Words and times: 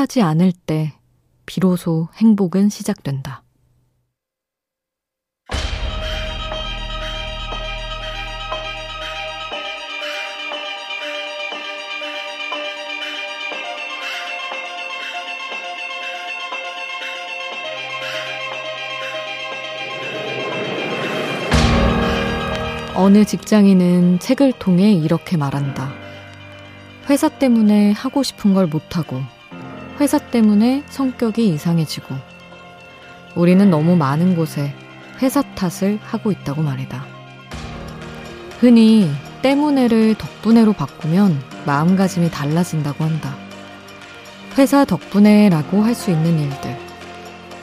하지 0.00 0.22
않을 0.22 0.52
때 0.52 0.94
비로소 1.44 2.08
행복은 2.14 2.70
시작된다. 2.70 3.42
어느 22.94 23.26
직장인은 23.26 24.18
책을 24.20 24.54
통해 24.58 24.92
이렇게 24.92 25.36
말한다. 25.36 25.92
회사 27.10 27.28
때문에 27.28 27.92
하고 27.92 28.22
싶은 28.22 28.54
걸 28.54 28.66
못하고, 28.66 29.20
회사 30.00 30.18
때문에 30.18 30.82
성격이 30.88 31.48
이상해지고, 31.48 32.14
우리는 33.34 33.70
너무 33.70 33.96
많은 33.96 34.34
곳에 34.34 34.74
회사 35.22 35.42
탓을 35.42 35.98
하고 36.02 36.32
있다고 36.32 36.62
말이다. 36.62 37.04
흔히 38.60 39.10
때문에를 39.42 40.14
덕분에로 40.16 40.72
바꾸면 40.72 41.40
마음가짐이 41.66 42.30
달라진다고 42.30 43.04
한다. 43.04 43.34
회사 44.58 44.84
덕분에라고 44.84 45.82
할 45.82 45.94
수 45.94 46.10
있는 46.10 46.38
일들. 46.38 46.76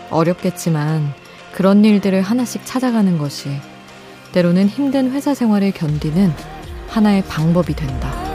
어렵겠지만 0.10 1.14
그런 1.52 1.84
일들을 1.84 2.22
하나씩 2.22 2.66
찾아가는 2.66 3.18
것이 3.18 3.50
때로는 4.32 4.68
힘든 4.68 5.12
회사 5.12 5.34
생활을 5.34 5.72
견디는 5.72 6.32
하나의 6.88 7.24
방법이 7.24 7.76
된다. 7.76 8.27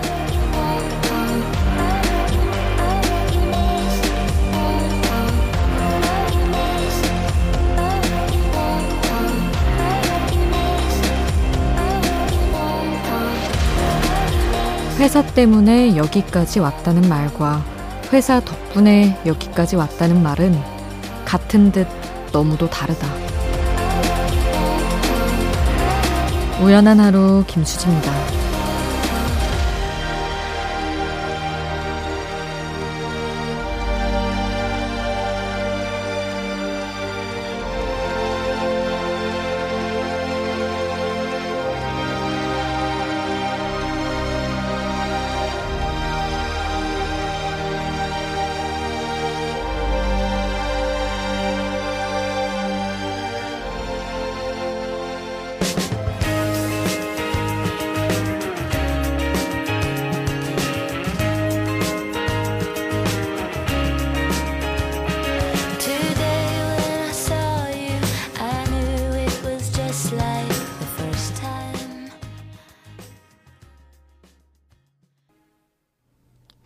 회사 15.03 15.21
때문에 15.21 15.97
여기까지 15.97 16.61
왔다는 16.61 17.09
말과 17.09 17.61
회사 18.13 18.39
덕분에 18.39 19.19
여기까지 19.27 19.75
왔다는 19.75 20.23
말은 20.23 20.57
같은 21.25 21.73
듯 21.73 21.89
너무도 22.31 22.71
다르다. 22.71 23.09
우연한 26.63 27.01
하루 27.01 27.43
김수지입니다. 27.49 28.32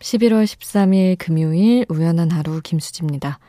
11월 0.07 0.45
13일 0.45 1.17
금요일 1.17 1.85
우연한 1.89 2.31
하루 2.31 2.61
김수지입니다. 2.61 3.39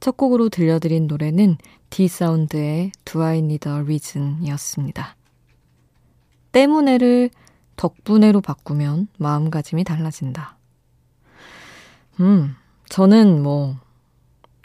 첫 0.00 0.16
곡으로 0.16 0.48
들려드린 0.48 1.06
노래는 1.06 1.56
D-사운드의 1.90 2.90
Do 3.04 3.22
I 3.22 3.38
Need 3.38 3.68
a 3.68 3.74
Reason 3.76 4.42
이었습니다. 4.42 5.14
때문에를 6.50 7.30
덕분에로 7.76 8.40
바꾸면 8.40 9.06
마음가짐이 9.18 9.84
달라진다. 9.84 10.56
음, 12.18 12.56
저는 12.88 13.40
뭐, 13.44 13.76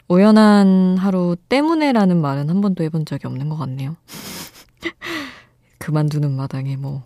우연한 0.08 0.96
하루 0.98 1.36
때문에라는 1.48 2.20
말은 2.20 2.50
한 2.50 2.60
번도 2.60 2.82
해본 2.82 3.04
적이 3.04 3.28
없는 3.28 3.48
것 3.50 3.56
같네요. 3.56 3.94
그만두는 5.78 6.32
마당에 6.32 6.74
뭐, 6.74 7.04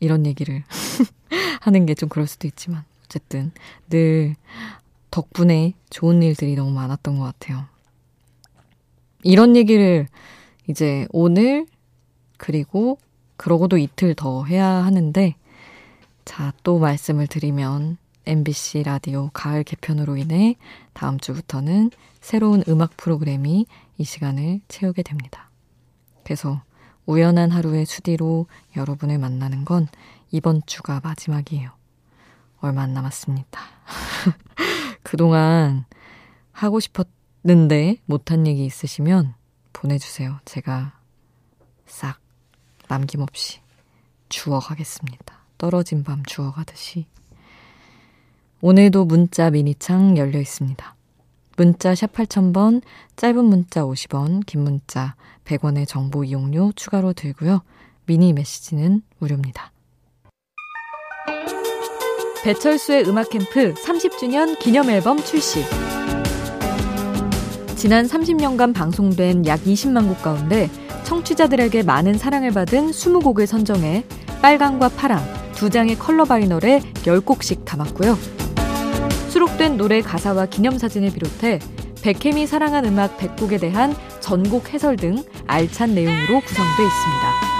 이런 0.00 0.24
얘기를 0.24 0.64
하는 1.60 1.84
게 1.84 1.92
좀 1.94 2.08
그럴 2.08 2.26
수도 2.26 2.48
있지만. 2.48 2.90
어쨌든 3.12 3.52
늘 3.90 4.34
덕분에 5.10 5.74
좋은 5.90 6.22
일들이 6.22 6.54
너무 6.54 6.70
많았던 6.70 7.18
것 7.18 7.24
같아요. 7.24 7.66
이런 9.22 9.54
얘기를 9.54 10.08
이제 10.68 11.06
오늘 11.10 11.66
그리고 12.38 12.98
그러고도 13.36 13.76
이틀 13.76 14.14
더 14.14 14.44
해야 14.44 14.66
하는데 14.66 15.34
자, 16.24 16.52
또 16.62 16.78
말씀을 16.78 17.26
드리면 17.26 17.98
MBC 18.24 18.84
라디오 18.84 19.28
가을 19.34 19.64
개편으로 19.64 20.16
인해 20.16 20.56
다음 20.94 21.18
주부터는 21.18 21.90
새로운 22.20 22.62
음악 22.68 22.96
프로그램이 22.96 23.66
이 23.98 24.04
시간을 24.04 24.60
채우게 24.68 25.02
됩니다. 25.02 25.50
그래서 26.24 26.62
우연한 27.04 27.50
하루의 27.50 27.84
수디로 27.84 28.46
여러분을 28.76 29.18
만나는 29.18 29.64
건 29.64 29.88
이번 30.30 30.62
주가 30.64 31.00
마지막이에요. 31.02 31.81
얼마 32.62 32.82
안 32.82 32.94
남았습니다. 32.94 33.60
그동안 35.02 35.84
하고 36.52 36.80
싶었는데 36.80 37.98
못한 38.06 38.46
얘기 38.46 38.64
있으시면 38.64 39.34
보내주세요. 39.72 40.38
제가 40.44 40.98
싹 41.86 42.18
남김없이 42.88 43.60
주워가겠습니다. 44.28 45.38
떨어진 45.58 46.04
밤 46.04 46.24
주워가듯이. 46.24 47.06
오늘도 48.60 49.04
문자 49.06 49.50
미니창 49.50 50.16
열려 50.16 50.40
있습니다. 50.40 50.94
문자 51.56 51.94
샵 51.94 52.12
8000번, 52.12 52.82
짧은 53.16 53.44
문자 53.44 53.82
50원, 53.82 54.46
긴 54.46 54.62
문자 54.62 55.16
100원의 55.44 55.86
정보 55.86 56.24
이용료 56.24 56.72
추가로 56.76 57.12
들고요. 57.12 57.62
미니 58.06 58.32
메시지는 58.32 59.02
무료입니다. 59.18 59.72
배철수의 62.42 63.08
음악 63.08 63.30
캠프 63.30 63.72
30주년 63.74 64.58
기념 64.58 64.90
앨범 64.90 65.22
출시. 65.22 65.60
지난 67.76 68.06
30년간 68.06 68.74
방송된 68.74 69.46
약 69.46 69.62
20만 69.62 70.08
곡 70.08 70.22
가운데 70.22 70.68
청취자들에게 71.04 71.84
많은 71.84 72.18
사랑을 72.18 72.50
받은 72.50 72.90
20곡을 72.90 73.46
선정해 73.46 74.04
빨강과 74.40 74.88
파랑 74.90 75.22
두 75.54 75.70
장의 75.70 75.96
컬러 75.98 76.24
바이널에 76.24 76.80
10곡씩 77.04 77.64
담았고요. 77.64 78.18
수록된 79.28 79.76
노래 79.76 80.00
가사와 80.00 80.46
기념사진을 80.46 81.12
비롯해 81.12 81.60
백혜미 82.02 82.48
사랑한 82.48 82.84
음악 82.86 83.18
100곡에 83.18 83.60
대한 83.60 83.94
전곡 84.18 84.74
해설 84.74 84.96
등 84.96 85.22
알찬 85.46 85.94
내용으로 85.94 86.40
구성되어 86.40 86.86
있습니다. 86.86 87.51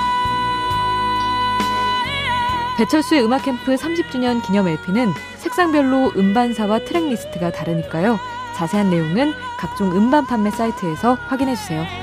배철수의 2.83 3.25
음악캠프 3.25 3.77
30주년 3.77 4.45
기념 4.45 4.67
LP는 4.67 5.13
색상별로 5.37 6.15
음반사와 6.17 6.81
트랙리스트가 6.81 7.53
다르니까요. 7.53 8.19
자세한 8.57 8.91
내용은 8.91 9.35
각종 9.57 9.93
음반 9.93 10.27
판매 10.27 10.51
사이트에서 10.51 11.15
확인해주세요. 11.29 12.02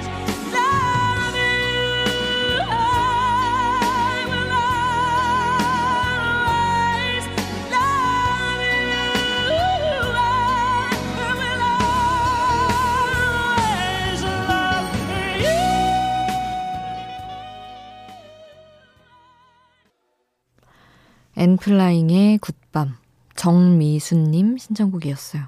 엔플라잉의 21.40 22.40
굿밤 22.40 22.98
정미수님 23.38 24.58
신청곡이었어요. 24.58 25.46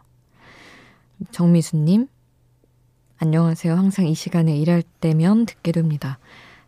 정미수님 1.32 2.08
안녕하세요. 3.18 3.76
항상 3.76 4.08
이 4.08 4.16
시간에 4.16 4.56
일할 4.56 4.84
때면 5.02 5.46
듣게 5.46 5.74
됩니다. 5.74 6.18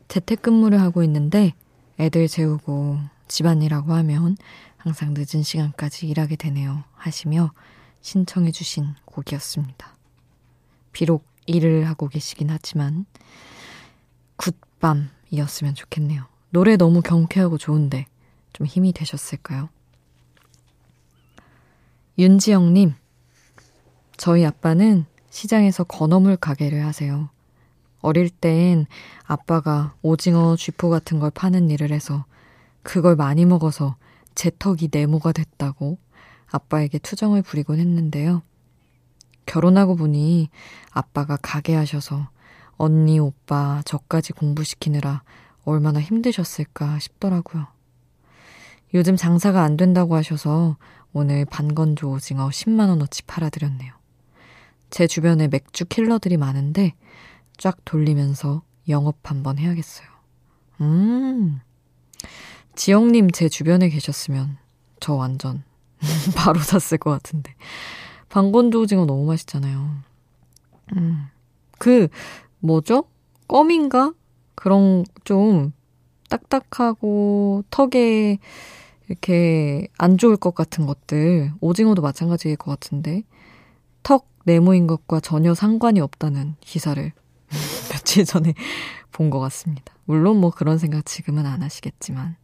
재택근무를 0.09 0.81
하고 0.81 1.03
있는데 1.03 1.53
애들 2.01 2.27
재우고 2.27 2.99
집안일하고 3.29 3.93
하면 3.93 4.35
항상 4.75 5.13
늦은 5.13 5.41
시간까지 5.41 6.05
일하게 6.09 6.35
되네요. 6.35 6.83
하시며 6.95 7.53
신청해 8.01 8.51
주신 8.51 8.93
곡이었습니다. 9.05 9.95
비록 10.91 11.25
일을 11.45 11.87
하고 11.87 12.09
계시긴 12.09 12.49
하지만, 12.49 13.05
굿밤이었으면 14.35 15.75
좋겠네요. 15.75 16.25
노래 16.49 16.75
너무 16.75 17.01
경쾌하고 17.01 17.57
좋은데, 17.57 18.05
좀 18.53 18.65
힘이 18.65 18.93
되셨을까요? 18.93 19.69
윤지영님, 22.17 22.93
저희 24.17 24.45
아빠는 24.45 25.05
시장에서 25.31 25.83
건어물 25.83 26.37
가게를 26.37 26.85
하세요. 26.85 27.29
어릴 28.01 28.29
땐 28.29 28.85
아빠가 29.23 29.95
오징어 30.01 30.55
쥐포 30.55 30.89
같은 30.89 31.19
걸 31.19 31.31
파는 31.31 31.69
일을 31.71 31.91
해서 31.91 32.25
그걸 32.83 33.15
많이 33.15 33.45
먹어서 33.45 33.95
제 34.35 34.51
턱이 34.59 34.89
네모가 34.91 35.31
됐다고 35.31 35.97
아빠에게 36.51 36.99
투정을 36.99 37.41
부리곤 37.41 37.79
했는데요. 37.79 38.43
결혼하고 39.45 39.95
보니 39.95 40.49
아빠가 40.91 41.37
가게 41.41 41.73
하셔서 41.75 42.29
언니, 42.77 43.19
오빠, 43.19 43.81
저까지 43.85 44.33
공부시키느라 44.33 45.23
얼마나 45.65 45.99
힘드셨을까 45.99 46.99
싶더라고요. 46.99 47.72
요즘 48.93 49.15
장사가 49.15 49.63
안 49.63 49.75
된다고 49.75 50.15
하셔서 50.15 50.77
오늘 51.13 51.45
반건조 51.45 52.11
오징어 52.11 52.49
10만원어치 52.49 53.25
팔아드렸네요. 53.25 53.93
제 54.89 55.07
주변에 55.07 55.47
맥주 55.47 55.85
킬러들이 55.85 56.37
많은데 56.37 56.93
쫙 57.57 57.77
돌리면서 57.85 58.61
영업 58.89 59.17
한번 59.23 59.57
해야겠어요. 59.57 60.07
음, 60.81 61.59
지영님 62.75 63.31
제 63.31 63.49
주변에 63.49 63.89
계셨으면 63.89 64.57
저 64.99 65.13
완전 65.13 65.63
바로 66.35 66.59
샀을 66.59 66.99
것 66.99 67.09
같은데. 67.09 67.55
방건조 68.29 68.81
오징어 68.81 69.05
너무 69.05 69.25
맛있잖아요. 69.25 69.89
음, 70.95 71.27
그, 71.79 72.07
뭐죠? 72.59 73.05
껌인가? 73.47 74.13
그런 74.55 75.03
좀 75.23 75.71
딱딱하고 76.29 77.63
턱에 77.69 78.39
이렇게 79.07 79.87
안 79.97 80.17
좋을 80.17 80.37
것 80.37 80.55
같은 80.55 80.85
것들. 80.85 81.51
오징어도 81.61 82.01
마찬가지일 82.01 82.55
것 82.57 82.71
같은데. 82.71 83.23
턱 84.03 84.27
네모인 84.45 84.87
것과 84.87 85.19
전혀 85.19 85.53
상관이 85.53 85.99
없다는 86.01 86.55
기사를 86.59 87.11
며칠 87.91 88.25
전에 88.25 88.53
본 89.11 89.29
것 89.29 89.39
같습니다. 89.39 89.93
물론 90.05 90.37
뭐 90.37 90.49
그런 90.51 90.77
생각 90.77 91.05
지금은 91.05 91.45
안 91.45 91.63
하시겠지만 91.63 92.35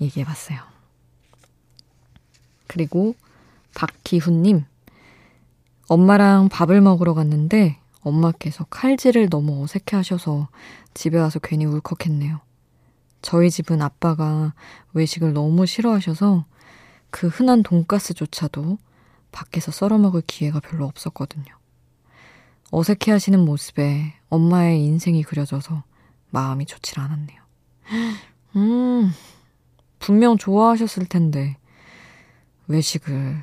얘기해 0.00 0.24
봤어요. 0.24 0.58
그리고 2.66 3.14
박기훈님, 3.74 4.64
엄마랑 5.88 6.48
밥을 6.48 6.80
먹으러 6.80 7.14
갔는데 7.14 7.78
엄마께서 8.00 8.64
칼질을 8.70 9.28
너무 9.28 9.62
어색해 9.62 9.94
하셔서 9.96 10.48
집에 10.94 11.18
와서 11.18 11.38
괜히 11.38 11.64
울컥했네요. 11.66 12.40
저희 13.26 13.50
집은 13.50 13.82
아빠가 13.82 14.54
외식을 14.92 15.32
너무 15.32 15.66
싫어하셔서 15.66 16.44
그 17.10 17.26
흔한 17.26 17.64
돈가스조차도 17.64 18.78
밖에서 19.32 19.72
썰어 19.72 19.98
먹을 19.98 20.22
기회가 20.24 20.60
별로 20.60 20.84
없었거든요. 20.84 21.46
어색해 22.70 23.10
하시는 23.10 23.44
모습에 23.44 24.14
엄마의 24.28 24.84
인생이 24.84 25.24
그려져서 25.24 25.82
마음이 26.30 26.66
좋질 26.66 27.00
않았네요. 27.00 27.42
음, 28.54 29.10
분명 29.98 30.38
좋아하셨을 30.38 31.06
텐데, 31.06 31.56
외식을. 32.68 33.42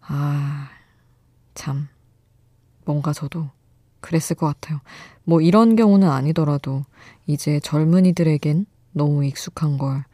아, 0.00 0.68
참. 1.54 1.86
뭔가 2.84 3.12
저도 3.12 3.50
그랬을 4.00 4.34
것 4.34 4.46
같아요. 4.46 4.80
뭐 5.22 5.40
이런 5.40 5.76
경우는 5.76 6.10
아니더라도 6.10 6.84
이제 7.26 7.60
젊은이들에겐 7.60 8.66
너무 8.92 9.24
익숙한 9.24 9.78
걸 9.78 10.04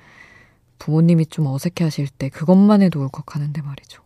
부모님이 0.79 1.27
좀 1.27 1.47
어색해 1.47 1.85
하실 1.85 2.09
때 2.09 2.29
그것만 2.29 2.83
해도 2.83 3.01
울컥하는데 3.03 3.61
말이죠. 3.63 4.03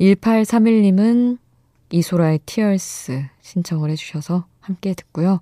1831님은 0.00 1.38
이소라의 1.90 2.40
티얼스 2.46 3.24
신청을 3.40 3.90
해주셔서 3.90 4.46
함께 4.60 4.94
듣고요. 4.94 5.40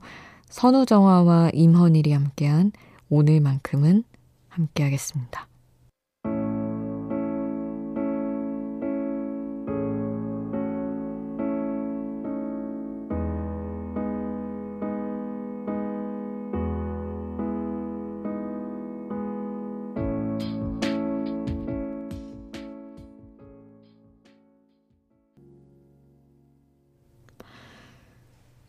선우정아와 0.48 1.50
임헌일이 1.52 2.12
함께한 2.12 2.72
오늘만큼은 3.10 4.04
함께 4.48 4.82
하겠습니다. 4.82 5.46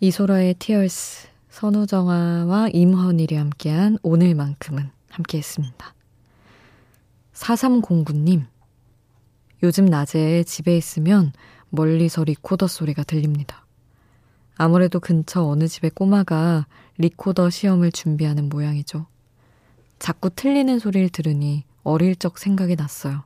이소라의 0.02 0.54
Tears, 0.54 1.28
선우정아와 1.50 2.70
임헌일이 2.72 3.36
함께한 3.36 3.98
오늘만큼은 4.02 4.92
함께했습니다. 5.10 5.94
4309님, 7.34 8.46
요즘 9.62 9.84
낮에 9.84 10.44
집에 10.44 10.78
있으면 10.78 11.34
멀리서 11.70 12.24
리코더 12.24 12.68
소리가 12.68 13.04
들립니다. 13.04 13.66
아무래도 14.56 15.02
근처 15.02 15.44
어느 15.44 15.68
집의 15.68 15.92
꼬마가 15.92 16.66
리코더 16.98 17.50
시험을 17.50 17.92
준비하는 17.92 18.48
모양이죠. 18.48 19.06
자꾸 20.00 20.30
틀리는 20.30 20.80
소리를 20.80 21.10
들으니 21.10 21.66
어릴 21.84 22.16
적 22.16 22.38
생각이 22.38 22.78
났어요. 22.78 23.24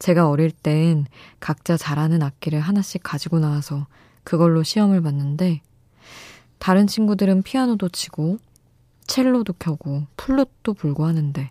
제가 0.00 0.28
어릴 0.30 0.50
땐 0.50 1.06
각자 1.38 1.76
잘하는 1.76 2.24
악기를 2.24 2.58
하나씩 2.58 3.04
가지고 3.04 3.38
나와서 3.38 3.86
그걸로 4.24 4.62
시험을 4.62 5.02
봤는데 5.02 5.62
다른 6.58 6.86
친구들은 6.86 7.42
피아노도 7.42 7.88
치고 7.88 8.38
첼로도 9.06 9.54
켜고 9.54 10.06
플룻도 10.16 10.74
불고 10.74 11.04
하는데 11.06 11.50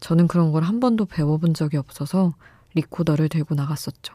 저는 0.00 0.28
그런 0.28 0.52
걸 0.52 0.64
한 0.64 0.80
번도 0.80 1.06
배워본 1.06 1.54
적이 1.54 1.78
없어서 1.78 2.34
리코더를 2.74 3.28
들고 3.28 3.54
나갔었죠. 3.54 4.14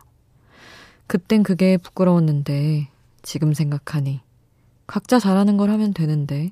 그땐 1.07 1.43
그게 1.43 1.77
부끄러웠는데 1.77 2.89
지금 3.23 3.53
생각하니 3.53 4.21
각자 4.87 5.19
잘하는 5.19 5.57
걸 5.57 5.69
하면 5.71 5.93
되는데 5.93 6.51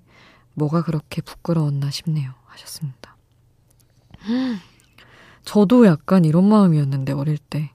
뭐가 0.53 0.82
그렇게 0.84 1.22
부끄러웠나 1.22 1.91
싶네요. 1.91 2.34
하셨습니다. 2.46 3.15
저도 5.46 5.86
약간 5.86 6.25
이런 6.25 6.50
마음이었는데 6.50 7.13
어릴 7.13 7.38
때. 7.38 7.72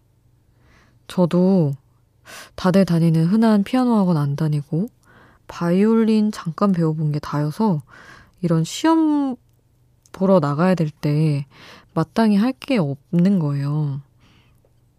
저도 1.06 1.72
다들 2.54 2.84
다니는 2.84 3.26
흔한 3.26 3.62
피아노 3.64 3.94
학원 3.96 4.16
안 4.16 4.36
다니고 4.36 4.88
바이올린 5.48 6.32
잠깐 6.32 6.72
배워본 6.72 7.12
게 7.12 7.18
다여서 7.18 7.82
이런 8.40 8.64
시험 8.64 9.36
보러 10.12 10.40
나가야 10.40 10.74
될 10.74 10.90
때 10.90 11.46
마땅히 11.94 12.36
할 12.36 12.52
게 12.52 12.78
없는 12.78 13.38
거예요. 13.38 14.00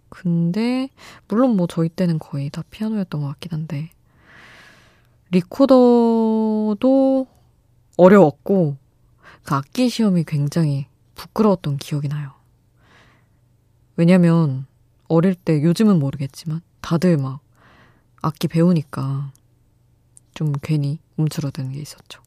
근데 0.09 0.89
물론 1.27 1.55
뭐 1.57 1.65
저희 1.67 1.89
때는 1.89 2.19
거의 2.19 2.49
다 2.49 2.63
피아노였던 2.69 3.21
것 3.21 3.27
같긴 3.27 3.51
한데 3.53 3.89
리코더도 5.31 7.27
어려웠고 7.97 8.77
그 9.43 9.55
악기 9.55 9.89
시험이 9.89 10.23
굉장히 10.23 10.85
부끄러웠던 11.15 11.77
기억이 11.77 12.07
나요. 12.07 12.31
왜냐면 13.95 14.65
어릴 15.07 15.35
때 15.35 15.61
요즘은 15.63 15.99
모르겠지만 15.99 16.61
다들 16.83 17.15
막 17.17 17.39
악기 18.21 18.47
배우니까 18.49 19.31
좀 20.33 20.51
괜히 20.61 20.99
움츠러드는 21.17 21.71
게 21.71 21.79
있었죠. 21.79 22.21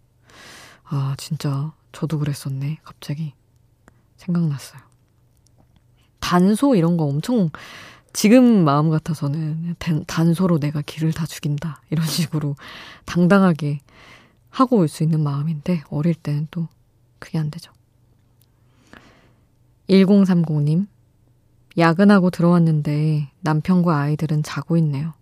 아, 0.85 1.15
진짜 1.19 1.73
저도 1.93 2.19
그랬었네. 2.19 2.79
갑자기 2.83 3.35
생각났어요. 4.17 4.81
단소 6.21 6.75
이런 6.75 6.97
거 6.97 7.05
엄청 7.05 7.51
지금 8.15 8.65
마음 8.65 8.89
같아서는 8.89 9.77
단소로 10.07 10.59
내가 10.59 10.81
길을 10.81 11.13
다 11.13 11.27
죽인다. 11.27 11.83
이런 11.91 12.05
식으로 12.07 12.57
당당하게 13.05 13.81
하고 14.49 14.79
올 14.79 14.89
수 14.89 15.03
있는 15.03 15.23
마음인데 15.23 15.83
어릴 15.91 16.15
때는 16.15 16.49
또 16.51 16.67
그게 17.19 17.39
안 17.39 17.51
되죠. 17.51 17.73
1030님, 19.91 20.87
야근하고 21.79 22.31
들어왔는데 22.31 23.31
남편과 23.41 23.99
아이들은 23.99 24.43
자고 24.43 24.77
있네요. 24.79 25.15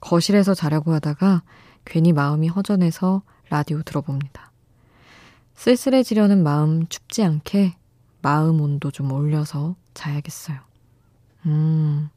거실에서 0.00 0.54
자려고 0.54 0.92
하다가 0.92 1.42
괜히 1.84 2.12
마음이 2.12 2.48
허전해서 2.48 3.22
라디오 3.50 3.82
들어봅니다. 3.82 4.50
쓸쓸해지려는 5.54 6.42
마음 6.42 6.86
춥지 6.88 7.22
않게 7.22 7.76
마음 8.22 8.60
온도 8.60 8.90
좀 8.90 9.12
올려서 9.12 9.76
자야겠어요. 9.92 10.58
음. 11.46 12.08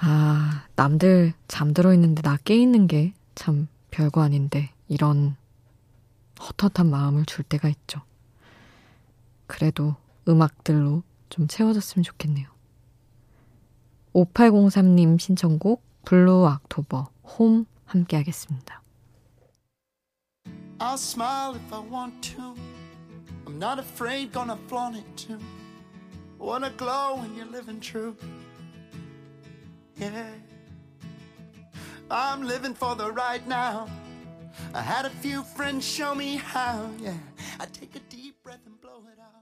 아, 0.00 0.64
남들 0.76 1.32
잠들어 1.48 1.92
있는데 1.94 2.22
나 2.22 2.36
깨 2.36 2.56
있는 2.56 2.86
게 2.86 3.12
참 3.34 3.66
별거 3.90 4.22
아닌데, 4.22 4.70
이런 4.88 5.36
헛헛한 6.40 6.90
마음을 6.90 7.24
줄 7.24 7.44
때가 7.44 7.68
있죠. 7.68 8.00
그래도 9.46 9.96
음악들로 10.28 11.02
좀 11.32 11.48
채워졌으면 11.48 12.02
좋겠네요. 12.02 12.46
5803님 14.12 15.18
신청곡 15.18 15.82
Blue 16.04 16.46
October 16.46 17.10
Home 17.24 17.64
함께 17.86 18.18
하겠습니다. 18.18 18.82
I'll 20.78 20.98
smile 20.98 21.56
if 21.56 21.72
I 21.72 21.80
want 21.80 22.20
to. 22.36 22.54
I'm 23.46 23.56
not 23.56 23.78
afraid, 23.78 24.30
gonna 24.30 24.58
flaunt 24.68 24.98
it 24.98 25.06
too. 25.16 25.38
Wanna 26.38 26.70
glow 26.76 27.16
when 27.16 27.34
you're 27.34 27.50
living 27.50 27.80
true. 27.80 28.14
Yeah. 29.96 30.28
I'm 32.10 32.42
living 32.42 32.74
for 32.74 32.94
the 32.94 33.10
right 33.10 33.46
now. 33.48 33.88
I 34.74 34.82
had 34.82 35.06
a 35.06 35.10
few 35.22 35.44
friends 35.56 35.86
show 35.86 36.14
me 36.14 36.36
how. 36.36 36.90
Yeah. 37.00 37.16
I 37.58 37.64
take 37.64 37.96
a 37.96 38.00
deep 38.10 38.42
breath 38.42 38.66
and 38.66 38.78
blow 38.82 39.00
it 39.08 39.18
out. 39.18 39.41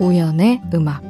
우연의 0.00 0.62
음악 0.74 1.02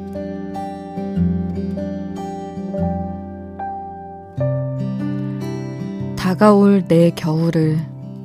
다가올 6.17 6.85
내 6.87 7.11
겨울을 7.11 7.79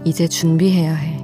이제 0.03 0.27
준비해야 0.27 0.93
해. 0.93 1.23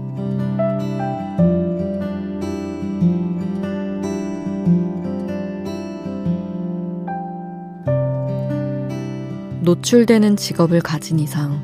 노출되는 9.62 10.38
직업을 10.38 10.80
가진 10.80 11.20
이상 11.20 11.60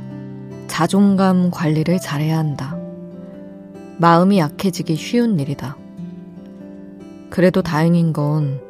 자존감 0.68 1.50
관리를 1.50 2.00
잘해야 2.00 2.38
한다. 2.38 2.78
마음이 3.98 4.38
약해지기 4.38 4.96
쉬운 4.96 5.40
일이다. 5.40 5.78
그래도 7.30 7.62
다행인 7.62 8.14
건 8.14 8.62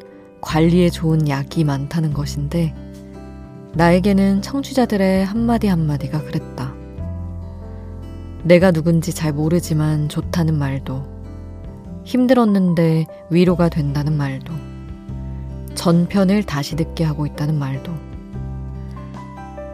관리에 0.41 0.89
좋은 0.89 1.27
약이 1.27 1.63
많다는 1.63 2.13
것인데 2.13 2.73
나에게는 3.73 4.41
청취자들의 4.41 5.25
한마디 5.25 5.67
한마디가 5.67 6.23
그랬다. 6.23 6.73
내가 8.43 8.71
누군지 8.71 9.11
잘 9.11 9.33
모르지만 9.33 10.07
좋다는 10.07 10.57
말도, 10.57 11.03
힘들었는데 12.05 13.05
위로가 13.31 13.69
된다는 13.69 14.15
말도, 14.15 14.53
전편을 15.73 16.43
다시 16.43 16.75
듣게 16.75 17.03
하고 17.03 17.25
있다는 17.25 17.57
말도, 17.57 17.91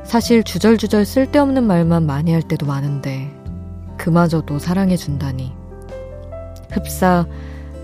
사실 0.03 0.41
주절주절 0.43 1.05
쓸데없는 1.05 1.65
말만 1.65 2.05
많이 2.05 2.31
할 2.31 2.41
때도 2.41 2.65
많은데, 2.65 3.29
그마저도 3.97 4.57
사랑해준다니. 4.57 5.53
흡사, 6.71 7.27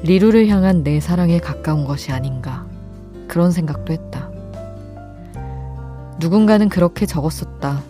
리루를 0.04 0.48
향한 0.48 0.84
내 0.84 1.00
사랑에 1.00 1.40
가까운 1.40 1.86
것이 1.86 2.12
아닌가. 2.12 2.66
그런 3.28 3.52
생각도 3.52 3.94
했다. 3.94 4.30
누군가는 6.20 6.70
그렇게 6.70 7.06
적었었다. 7.06 7.82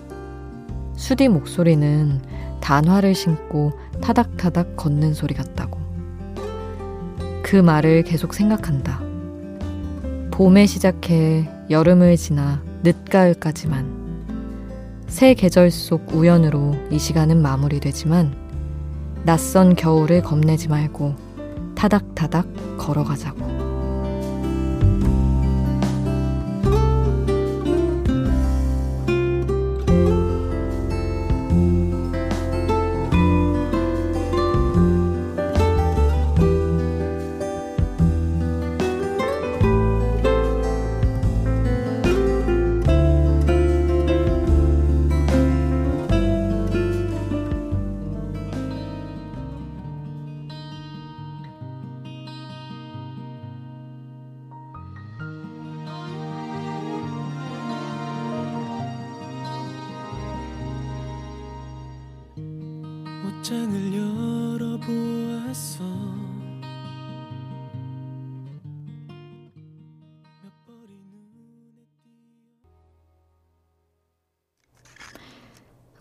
수디 0.96 1.28
목소리는 1.28 2.22
단화를 2.60 3.14
신고 3.14 3.72
타닥타닥 4.02 4.76
걷는 4.76 5.14
소리 5.14 5.34
같다고. 5.34 5.80
그 7.44 7.56
말을 7.56 8.04
계속 8.04 8.34
생각한다. 8.34 9.02
봄에 10.32 10.66
시작해 10.66 11.50
여름을 11.70 12.18
지나 12.18 12.62
늦가을까지만. 12.84 13.98
새 15.08 15.34
계절 15.34 15.72
속 15.72 16.14
우연으로 16.14 16.76
이 16.92 17.00
시간은 17.00 17.42
마무리되지만 17.42 18.36
낯선 19.24 19.76
겨울을 19.76 20.22
겁내지 20.22 20.68
말고 20.68 21.27
타닥타닥 21.78 22.78
걸어가자고. 22.78 23.57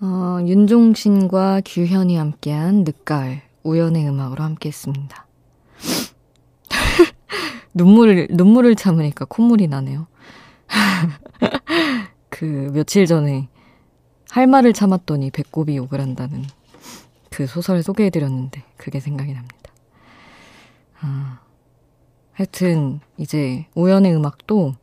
어, 0.01 0.39
윤종신과 0.45 1.63
규현이 1.65 2.17
함께한 2.17 2.85
늦가을 2.85 3.41
우연의 3.63 4.07
음악으로 4.09 4.45
함께했습니다. 4.45 5.27
눈물을 7.73 8.29
눈물을 8.31 8.75
참으니까 8.77 9.25
콧물이 9.25 9.69
나네요. 9.69 10.07
그 12.29 12.71
며칠 12.75 13.07
전에 13.07 13.49
할 14.31 14.47
말을 14.47 14.75
참았더니 14.75 15.31
배꼽이 15.31 15.77
욕을 15.77 16.01
한다는 16.01 16.45
그 17.31 17.47
소설을 17.47 17.83
소개해드렸는데 17.83 18.65
그게 18.77 19.01
생각이 19.01 19.33
납니다. 19.33 19.57
아, 21.01 21.41
하여튼 22.33 23.01
이제 23.17 23.67
우연의 23.75 24.15
음악도 24.15 24.75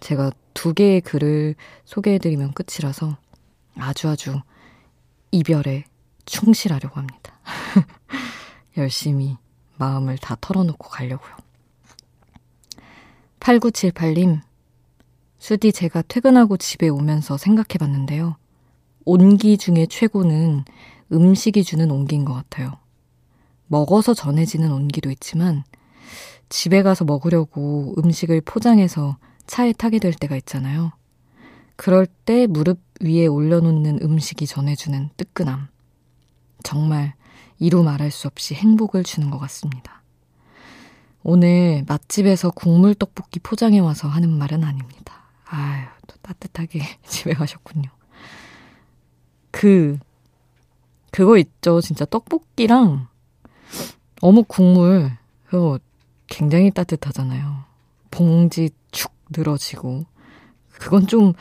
제가 0.00 0.30
두 0.54 0.72
개의 0.72 1.02
글을 1.02 1.56
소개해드리면 1.84 2.52
끝이라서 2.54 3.18
아주 3.78 4.08
아주 4.08 4.40
이별에 5.30 5.84
충실하려고 6.24 6.96
합니다. 6.96 7.38
열심히 8.76 9.36
마음을 9.78 10.18
다 10.18 10.36
털어놓고 10.40 10.88
가려고요. 10.88 11.36
8978님, 13.40 14.40
수디 15.38 15.72
제가 15.72 16.02
퇴근하고 16.02 16.56
집에 16.56 16.88
오면서 16.88 17.36
생각해 17.36 17.78
봤는데요. 17.78 18.36
온기 19.04 19.56
중에 19.56 19.86
최고는 19.86 20.64
음식이 21.12 21.62
주는 21.62 21.90
온기인 21.90 22.24
것 22.24 22.34
같아요. 22.34 22.72
먹어서 23.68 24.14
전해지는 24.14 24.72
온기도 24.72 25.10
있지만 25.10 25.64
집에 26.48 26.82
가서 26.82 27.04
먹으려고 27.04 27.94
음식을 27.98 28.40
포장해서 28.40 29.16
차에 29.46 29.72
타게 29.72 29.98
될 29.98 30.12
때가 30.12 30.36
있잖아요. 30.36 30.92
그럴 31.76 32.06
때 32.06 32.46
무릎 32.46 32.80
위에 33.00 33.26
올려놓는 33.26 34.00
음식이 34.02 34.46
전해주는 34.46 35.10
뜨끈함. 35.16 35.68
정말 36.62 37.14
이루 37.58 37.82
말할 37.82 38.10
수 38.10 38.26
없이 38.26 38.54
행복을 38.54 39.02
주는 39.04 39.30
것 39.30 39.38
같습니다. 39.38 40.02
오늘 41.22 41.84
맛집에서 41.86 42.50
국물 42.50 42.94
떡볶이 42.94 43.40
포장해 43.40 43.78
와서 43.80 44.08
하는 44.08 44.30
말은 44.30 44.64
아닙니다. 44.64 45.24
아유, 45.44 45.86
또 46.06 46.16
따뜻하게 46.22 46.80
집에 47.06 47.34
가셨군요. 47.34 47.90
그 49.50 49.98
그거 51.10 51.38
있죠. 51.38 51.80
진짜 51.80 52.04
떡볶이랑 52.04 53.08
어묵 54.20 54.48
국물, 54.48 55.16
그거 55.46 55.78
굉장히 56.26 56.70
따뜻하잖아요. 56.70 57.64
봉지 58.10 58.70
축 58.90 59.12
늘어지고. 59.30 60.04
그건 60.68 61.06
좀 61.06 61.32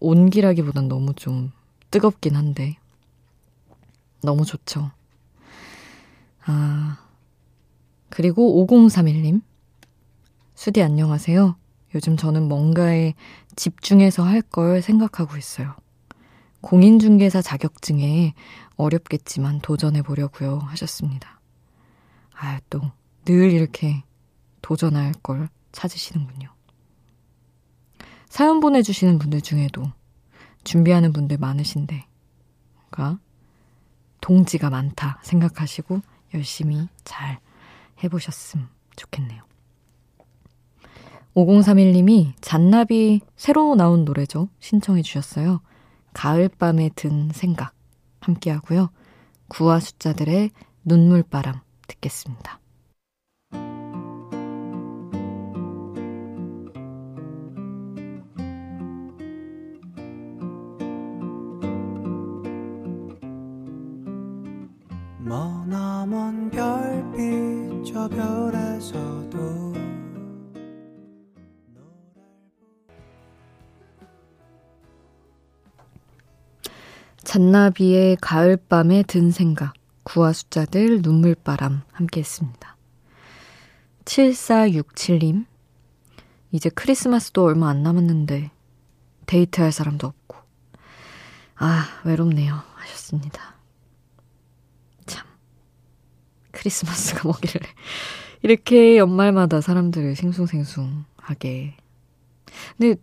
온기라기보단 0.00 0.88
너무 0.88 1.14
좀 1.14 1.52
뜨겁긴 1.90 2.36
한데. 2.36 2.76
너무 4.22 4.44
좋죠. 4.44 4.90
아, 6.44 6.98
그리고 8.08 8.66
5031님. 8.66 9.42
수디 10.54 10.82
안녕하세요. 10.82 11.56
요즘 11.94 12.16
저는 12.16 12.48
뭔가에 12.48 13.14
집중해서 13.56 14.22
할 14.24 14.42
걸 14.42 14.82
생각하고 14.82 15.36
있어요. 15.36 15.74
공인중개사 16.60 17.40
자격증에 17.42 18.34
어렵겠지만 18.76 19.60
도전해 19.60 20.02
보려고요 20.02 20.58
하셨습니다. 20.58 21.40
아, 22.34 22.60
또 22.70 22.80
늘 23.26 23.52
이렇게 23.52 24.02
도전할 24.62 25.12
걸 25.22 25.48
찾으시는군요. 25.72 26.48
사연 28.40 28.60
보내주시는 28.60 29.18
분들 29.18 29.42
중에도 29.42 29.92
준비하는 30.64 31.12
분들 31.12 31.36
많으신데, 31.36 32.06
뭔가 32.74 33.18
동지가 34.22 34.70
많다 34.70 35.20
생각하시고 35.22 36.00
열심히 36.32 36.88
잘 37.04 37.38
해보셨음 38.02 38.66
좋겠네요. 38.96 39.42
5031님이 41.34 42.32
잔나비 42.40 43.20
새로 43.36 43.74
나온 43.74 44.06
노래죠. 44.06 44.48
신청해 44.58 45.02
주셨어요. 45.02 45.60
가을밤에 46.14 46.92
든 46.94 47.28
생각 47.34 47.74
함께 48.20 48.50
하고요. 48.50 48.88
구와 49.48 49.80
숫자들의 49.80 50.50
눈물바람 50.86 51.60
듣겠습니다. 51.88 52.59
별빛 66.50 67.84
저 67.84 68.08
별에서도 68.08 69.70
잔나비의 77.22 78.16
가을밤에 78.20 79.04
든 79.04 79.30
생각, 79.30 79.74
구와 80.02 80.32
숫자들, 80.32 81.00
눈물바람 81.02 81.82
함께 81.92 82.20
했습니다. 82.20 82.76
7467님, 84.04 85.46
이제 86.50 86.68
크리스마스도 86.70 87.44
얼마 87.44 87.68
안 87.68 87.84
남았는데 87.84 88.50
데이트할 89.26 89.70
사람도 89.70 90.08
없고, 90.08 90.38
아, 91.54 91.84
외롭네요. 92.04 92.62
하셨습니다. 92.74 93.54
참, 95.06 95.24
크리스마스가 96.60 97.22
뭐길래 97.28 97.66
이렇게 98.42 98.98
연말마다 98.98 99.60
사람들을 99.60 100.14
싱숭생숭하게. 100.16 101.76
근데 102.76 103.00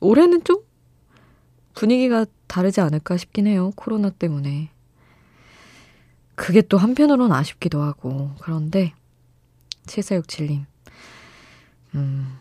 올해는 0.00 0.44
좀 0.44 0.58
분위기가 1.74 2.26
다르지 2.46 2.80
않을까 2.80 3.16
싶긴 3.16 3.46
해요. 3.46 3.72
코로나 3.76 4.10
때문에. 4.10 4.70
그게 6.34 6.62
또 6.62 6.76
한편으로는 6.78 7.34
아쉽기도 7.34 7.82
하고. 7.82 8.32
그런데, 8.40 8.92
7467님. 9.86 10.64
음, 11.94 12.38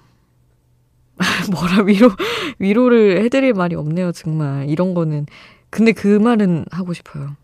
뭐라 1.52 1.84
위로, 1.84 2.10
위로를 2.58 3.24
해드릴 3.24 3.54
말이 3.54 3.76
없네요, 3.76 4.12
정말. 4.12 4.68
이런 4.70 4.94
거는. 4.94 5.28
근데 5.70 5.92
그 5.92 6.08
말은 6.08 6.66
하고 6.72 6.94
싶어요. 6.94 7.36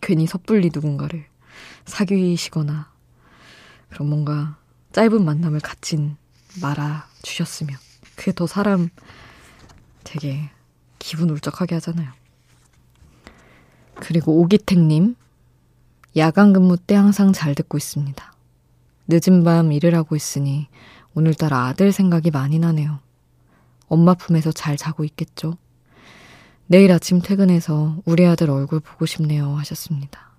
괜히 0.00 0.26
섣불리 0.26 0.70
누군가를 0.72 1.29
사귀시거나, 1.86 2.90
그런 3.90 4.08
뭔가 4.08 4.56
짧은 4.92 5.24
만남을 5.24 5.60
갖진 5.60 6.16
말아 6.60 7.06
주셨으면. 7.22 7.76
그게 8.16 8.32
더 8.32 8.46
사람 8.46 8.90
되게 10.04 10.50
기분 10.98 11.30
울적하게 11.30 11.76
하잖아요. 11.76 12.10
그리고 13.94 14.40
오기택님, 14.40 15.16
야간 16.16 16.52
근무 16.52 16.76
때 16.76 16.94
항상 16.94 17.32
잘 17.32 17.54
듣고 17.54 17.78
있습니다. 17.78 18.32
늦은 19.08 19.44
밤 19.44 19.72
일을 19.72 19.94
하고 19.94 20.16
있으니 20.16 20.68
오늘따라 21.14 21.66
아들 21.66 21.92
생각이 21.92 22.30
많이 22.30 22.58
나네요. 22.58 23.00
엄마 23.88 24.14
품에서 24.14 24.52
잘 24.52 24.76
자고 24.76 25.04
있겠죠? 25.04 25.56
내일 26.66 26.92
아침 26.92 27.20
퇴근해서 27.20 27.96
우리 28.04 28.24
아들 28.26 28.50
얼굴 28.50 28.80
보고 28.80 29.06
싶네요 29.06 29.56
하셨습니다. 29.56 30.29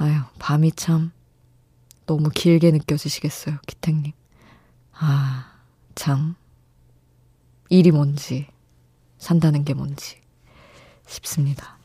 아유, 0.00 0.14
밤이 0.38 0.72
참 0.72 1.12
너무 2.06 2.30
길게 2.30 2.70
느껴지시겠어요, 2.70 3.58
기택님. 3.66 4.12
아, 4.94 5.52
참. 5.94 6.36
일이 7.68 7.90
뭔지 7.90 8.46
산다는 9.18 9.62
게 9.62 9.74
뭔지 9.74 10.18
싶습니다. 11.06 11.78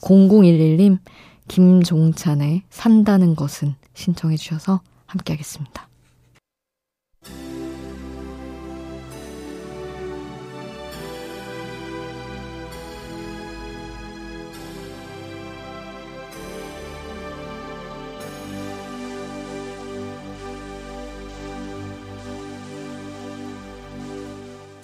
0011님, 0.00 0.98
김종찬의 1.46 2.64
산다는 2.70 3.36
것은 3.36 3.76
신청해 3.94 4.36
주셔서 4.36 4.80
함께 5.06 5.34
하겠습니다. 5.34 5.87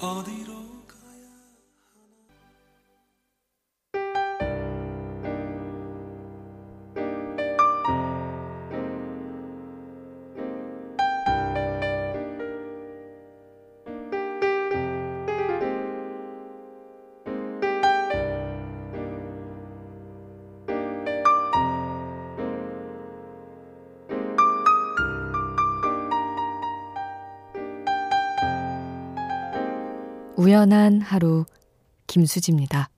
어디 0.05 0.43
우연한 30.37 31.01
하루 31.01 31.44
김수지입니다. 32.07 32.90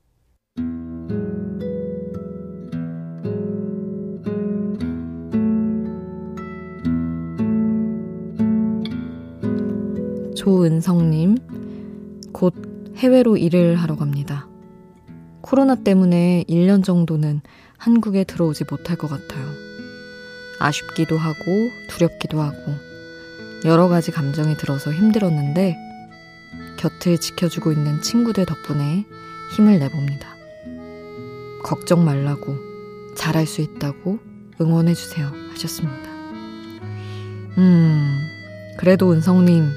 조은성님, 10.35 11.37
곧 12.33 12.55
해외로 12.97 13.37
일을 13.37 13.77
하러 13.77 13.97
갑니다. 13.97 14.49
코로나 15.43 15.75
때문에 15.75 16.45
1년 16.49 16.83
정도는 16.83 17.43
한국에 17.77 18.25
들어오지 18.25 18.65
못할 18.71 18.97
것 18.97 19.09
같아요. 19.09 19.47
아쉽기도 20.59 21.19
하고 21.19 21.35
두렵기도 21.91 22.41
하고 22.41 22.57
여러 23.65 23.89
가지 23.89 24.11
감정이 24.11 24.57
들어서 24.57 24.93
힘들었는데 24.93 25.86
곁을 26.87 27.19
지켜주고 27.19 27.73
있는 27.73 28.01
친구들 28.01 28.47
덕분에 28.47 29.05
힘을 29.57 29.81
내봅니다. 29.81 30.29
걱정 31.65 32.05
말라고, 32.05 32.57
잘할 33.17 33.47
수 33.47 33.61
있다고 33.61 34.21
응원해주세요. 34.61 35.33
하셨습니다. 35.51 36.09
음, 37.59 38.19
그래도 38.79 39.13
은성님, 39.13 39.69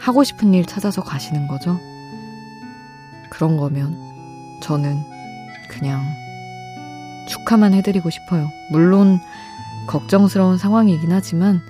하고 0.00 0.24
싶은 0.24 0.54
일 0.54 0.64
찾아서 0.64 1.02
가시는 1.02 1.46
거죠? 1.46 1.78
그런 3.30 3.58
거면 3.58 3.94
저는 4.62 5.02
그냥 5.68 6.02
축하만 7.28 7.74
해드리고 7.74 8.08
싶어요. 8.08 8.48
물론 8.70 9.20
걱정스러운 9.88 10.56
상황이긴 10.56 11.12
하지만 11.12 11.60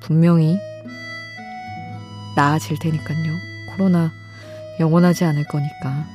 분명히 0.00 0.58
나아질 2.38 2.78
테니까요. 2.78 3.36
코로나 3.66 4.12
영원하지 4.78 5.24
않을 5.24 5.42
거니까. 5.48 6.06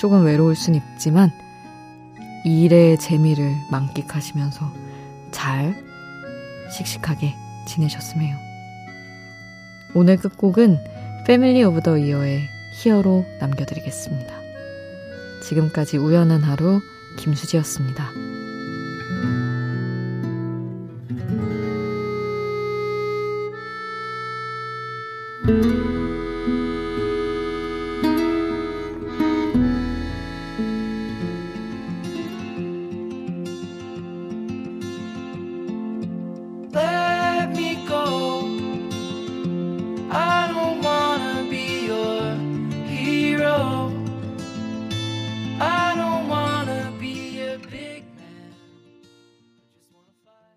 조금 0.00 0.24
외로울 0.24 0.56
순 0.56 0.74
있지만 0.74 1.30
일의 2.44 2.98
재미를 2.98 3.54
만끽하시면서 3.70 4.72
잘 5.30 5.76
씩씩하게 6.72 7.36
지내셨으면 7.68 8.26
해요. 8.26 8.36
오늘 9.94 10.16
끝곡은 10.16 10.78
Family 11.24 11.62
of 11.62 11.82
the 11.82 11.96
Year의 11.96 12.48
히어로 12.82 13.24
남겨드리겠습니다. 13.38 14.34
지금까지 15.44 15.98
우연한 15.98 16.42
하루 16.42 16.80
김수지였습니다. 17.16 18.10